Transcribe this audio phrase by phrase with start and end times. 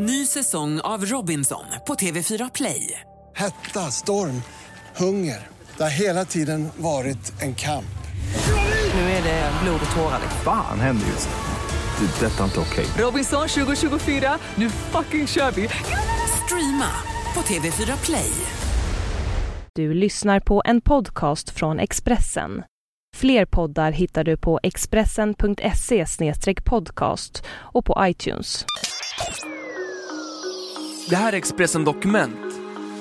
[0.00, 3.00] Ny säsong av Robinson på TV4 Play.
[3.36, 4.42] Hetta, storm,
[4.96, 5.46] hunger.
[5.76, 7.98] Det har hela tiden varit en kamp.
[8.94, 10.20] Nu är det blod och tårar.
[10.44, 12.06] Fan händer just nu.
[12.06, 12.26] Det.
[12.26, 12.86] är Detta är inte okej.
[12.98, 15.68] Robinson 2024, nu fucking kör vi!
[16.44, 16.90] Streama
[17.34, 18.30] på TV4 Play.
[19.74, 22.62] Du lyssnar på en podcast från Expressen.
[23.16, 26.06] Fler poddar hittar du på expressen.se
[26.64, 28.64] podcast och på iTunes.
[31.10, 32.60] Det här är Expressen Dokument.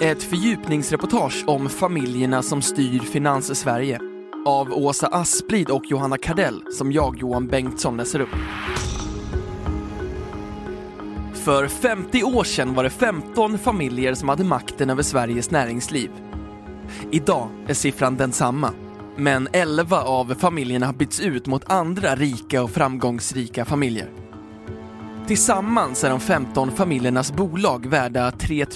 [0.00, 4.00] Ett fördjupningsreportage om familjerna som styr Finans-Sverige.
[4.46, 8.28] Av Åsa Asplid och Johanna Kardell som jag, Johan Bengtsson, läser upp.
[11.34, 16.10] För 50 år sedan var det 15 familjer som hade makten över Sveriges näringsliv.
[17.10, 18.72] Idag är siffran densamma,
[19.16, 24.27] men 11 av familjerna har bytts ut mot andra rika och framgångsrika familjer.
[25.28, 28.66] Tillsammans är de 15 familjernas bolag värda 3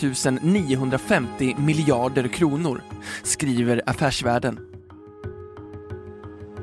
[0.43, 2.83] 950 miljarder kronor,
[3.23, 4.59] skriver Affärsvärlden.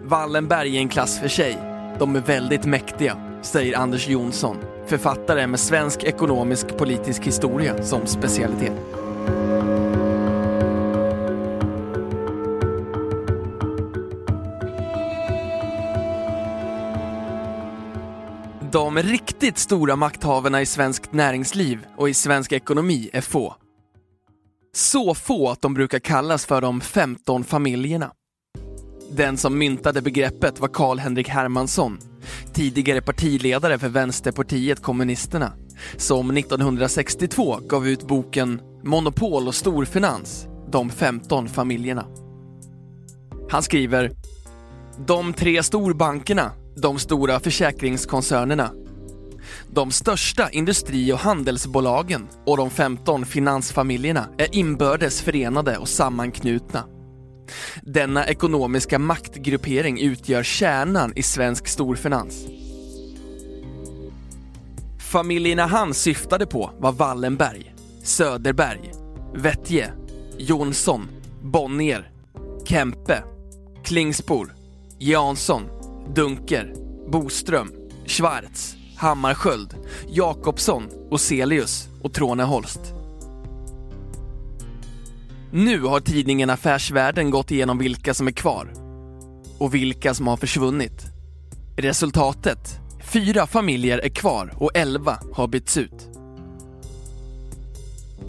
[0.03, 1.57] Wallenberg är en klass för sig.
[1.99, 8.73] De är väldigt mäktiga, säger Anders Jonsson, författare med svensk ekonomisk politisk historia som specialitet.
[18.79, 23.55] De riktigt stora makthavarna i svenskt näringsliv och i svensk ekonomi är få.
[24.73, 28.11] Så få att de brukar kallas för de 15 familjerna.
[29.11, 31.99] Den som myntade begreppet var Karl-Henrik Hermansson,
[32.53, 35.53] tidigare partiledare för Vänsterpartiet kommunisterna,
[35.97, 42.05] som 1962 gav ut boken Monopol och storfinans, de 15 familjerna.
[43.49, 44.11] Han skriver
[45.07, 48.71] De tre storbankerna de stora försäkringskoncernerna,
[49.71, 56.83] de största industri och handelsbolagen och de 15 finansfamiljerna är inbördes förenade och sammanknutna.
[57.81, 62.45] Denna ekonomiska maktgruppering utgör kärnan i svensk storfinans.
[64.99, 68.91] Familjerna han syftade på var Wallenberg, Söderberg,
[69.35, 69.93] Vettje,
[70.37, 71.07] Jonsson,
[71.43, 72.11] Bonnier,
[72.65, 73.23] Kempe,
[73.83, 74.53] Klingspor,
[74.99, 75.78] Jansson
[76.15, 76.73] Dunker,
[77.11, 77.71] Boström,
[78.05, 79.75] Schwarz, Hammarskjöld,
[80.07, 82.79] Jakobsson, Oselius och Tråneholst.
[85.51, 88.73] Nu har tidningen Affärsvärlden gått igenom vilka som är kvar
[89.57, 91.05] och vilka som har försvunnit.
[91.77, 92.79] Resultatet?
[93.13, 96.18] Fyra familjer är kvar och elva har bytts ut.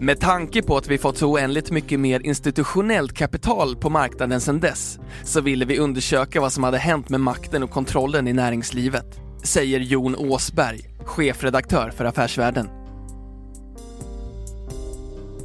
[0.01, 4.59] Med tanke på att vi fått så oändligt mycket mer institutionellt kapital på marknaden sedan
[4.59, 9.19] dess så ville vi undersöka vad som hade hänt med makten och kontrollen i näringslivet,
[9.43, 12.69] säger Jon Åsberg, chefredaktör för Affärsvärlden.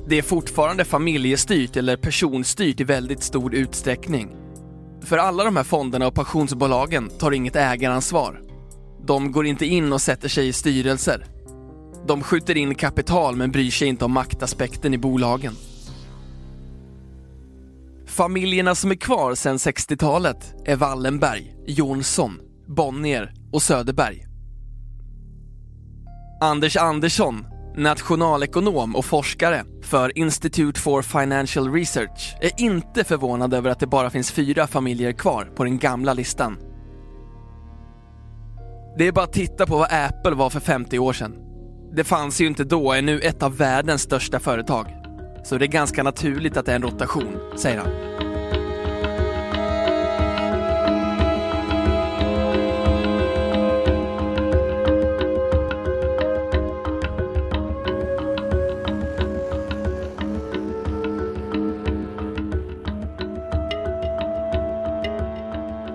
[0.09, 4.37] Det är fortfarande familjestyrt eller personstyrt i väldigt stor utsträckning.
[5.03, 8.41] För alla de här fonderna och pensionsbolagen tar inget ägaransvar.
[9.07, 11.36] De går inte in och sätter sig i styrelser
[12.07, 15.53] de skjuter in kapital men bryr sig inte om maktaspekten i bolagen.
[18.07, 24.27] Familjerna som är kvar sedan 60-talet är Wallenberg, Jonsson, Bonnier och Söderberg.
[26.41, 27.47] Anders Andersson,
[27.77, 34.11] nationalekonom och forskare för Institute for Financial Research, är inte förvånad över att det bara
[34.11, 36.59] finns fyra familjer kvar på den gamla listan.
[38.99, 41.46] Det är bara att titta på vad Apple var för 50 år sedan.
[41.93, 44.87] Det fanns ju inte då, är nu ett av världens största företag.
[45.45, 47.91] Så det är ganska naturligt att det är en rotation, säger han.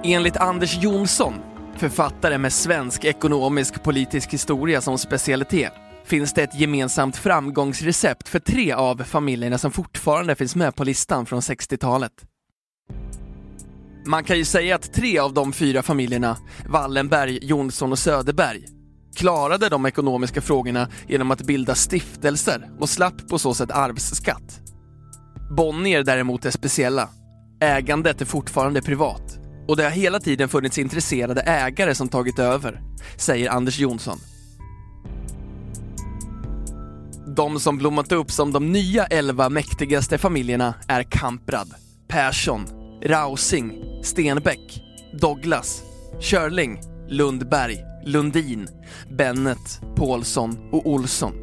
[0.03, 1.50] Enligt Anders Jonsson
[1.81, 5.73] författare med svensk ekonomisk politisk historia som specialitet,
[6.05, 11.25] finns det ett gemensamt framgångsrecept för tre av familjerna som fortfarande finns med på listan
[11.25, 12.11] från 60-talet.
[14.05, 16.37] Man kan ju säga att tre av de fyra familjerna,
[16.67, 18.65] Wallenberg, Jonsson och Söderberg,
[19.15, 24.61] klarade de ekonomiska frågorna genom att bilda stiftelser och slapp på så sätt arvsskatt.
[25.57, 27.09] Bonnier däremot är speciella.
[27.61, 29.30] Ägandet är fortfarande privat
[29.67, 32.81] och det har hela tiden funnits intresserade ägare som tagit över,
[33.17, 34.17] säger Anders Jonsson.
[37.35, 41.73] De som blommat upp som de nya elva mäktigaste familjerna är Kamprad,
[42.07, 42.65] Persson,
[43.05, 43.73] Rausing,
[44.03, 44.81] Stenbeck,
[45.21, 45.83] Douglas,
[46.19, 48.67] Körling, Lundberg, Lundin,
[49.17, 51.33] Bennet, Paulsson och Olsson.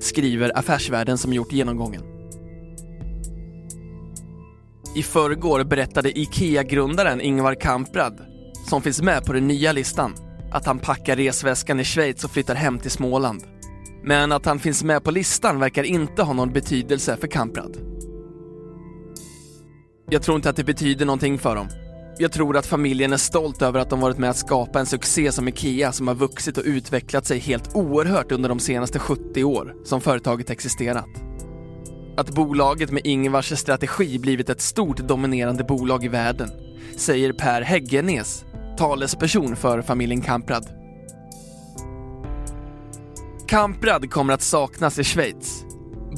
[0.00, 2.11] skriver Affärsvärlden som gjort genomgången.
[4.94, 8.20] I förrgår berättade IKEA-grundaren Ingvar Kamprad,
[8.68, 10.14] som finns med på den nya listan,
[10.52, 13.42] att han packar resväskan i Schweiz och flyttar hem till Småland.
[14.04, 17.76] Men att han finns med på listan verkar inte ha någon betydelse för Kamprad.
[20.10, 21.68] Jag tror inte att det betyder någonting för dem.
[22.18, 25.32] Jag tror att familjen är stolt över att de varit med att skapa en succé
[25.32, 29.74] som IKEA som har vuxit och utvecklat sig helt oerhört under de senaste 70 år
[29.84, 31.21] som företaget existerat.
[32.16, 36.50] Att bolaget med Ingvars strategi blivit ett stort dominerande bolag i världen,
[36.96, 38.44] säger Per Häggenes,
[38.78, 40.66] talesperson för familjen Kamprad.
[43.48, 45.64] Kamprad kommer att saknas i Schweiz.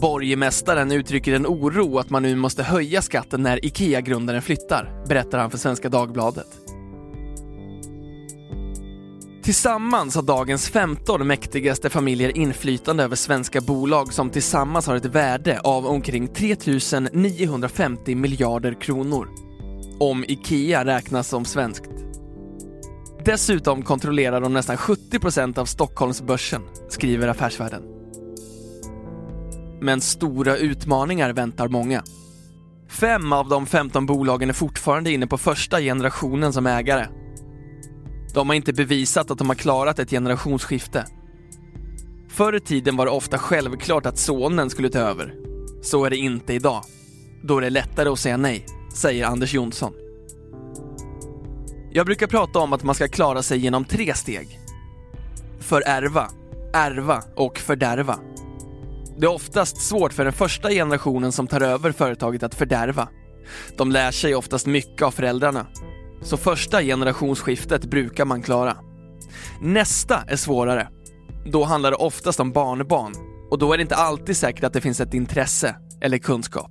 [0.01, 5.51] Borgmästaren uttrycker en oro att man nu måste höja skatten när IKEA-grundaren flyttar, berättar han
[5.51, 6.64] för Svenska Dagbladet.
[9.45, 15.61] Tillsammans har dagens 15 mäktigaste familjer inflytande över svenska bolag som tillsammans har ett värde
[15.61, 16.57] av omkring 3
[17.13, 19.29] 950 miljarder kronor.
[20.01, 21.91] Om IKEA räknas som svenskt.
[23.25, 27.83] Dessutom kontrollerar de nästan 70% av Stockholmsbörsen, skriver Affärsvärlden.
[29.81, 32.03] Men stora utmaningar väntar många.
[32.89, 37.07] Fem av de 15 bolagen är fortfarande inne på första generationen som ägare.
[38.35, 41.07] De har inte bevisat att de har klarat ett generationsskifte.
[42.29, 45.35] Förr i tiden var det ofta självklart att sonen skulle ta över.
[45.83, 46.85] Så är det inte idag.
[47.43, 49.93] Då är det lättare att säga nej, säger Anders Jonsson.
[51.93, 54.61] Jag brukar prata om att man ska klara sig genom tre steg.
[55.61, 56.31] Förärva,
[56.73, 58.19] ärva och fördärva.
[59.19, 63.09] Det är oftast svårt för den första generationen som tar över företaget att fördärva.
[63.77, 65.67] De lär sig oftast mycket av föräldrarna.
[66.25, 68.77] Så första generationsskiftet brukar man klara.
[69.61, 70.89] Nästa är svårare.
[71.47, 73.13] Då handlar det oftast om barnbarn
[73.51, 76.71] och då är det inte alltid säkert att det finns ett intresse eller kunskap.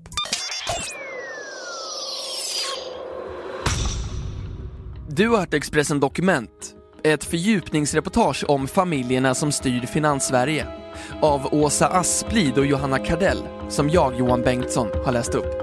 [5.10, 6.74] Du har hört Expressen Dokument,
[7.04, 10.68] ett fördjupningsreportage om familjerna som styr Finanssverige
[11.22, 15.63] av Åsa Asplid och Johanna Kardell som jag, Johan Bengtsson, har läst upp.